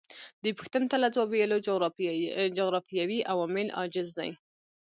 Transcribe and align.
دې 0.43 0.51
پوښتنې 0.57 0.87
ته 0.91 0.97
له 1.03 1.07
ځواب 1.15 1.29
ویلو 1.31 1.57
جغرافیوي 2.57 3.19
عوامل 3.31 3.67
عاجز 3.79 4.09
دي. 4.19 4.31